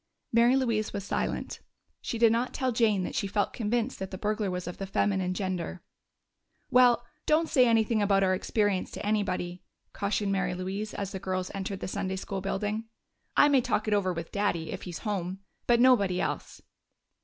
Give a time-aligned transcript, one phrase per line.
[0.33, 1.59] Mary Louise was silent;
[2.01, 4.87] she did not tell Jane that she felt convinced that the burglar was of the
[4.87, 5.83] feminine gender.
[6.71, 9.61] "Well, don't say anything about our experience to anybody,"
[9.93, 12.85] cautioned Mary Louise as the girls entered the Sunday school building.
[13.37, 15.41] "I may talk it over with Daddy, if he's home.
[15.67, 16.63] But nobody else."